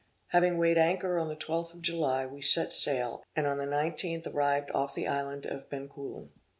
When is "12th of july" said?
1.35-2.25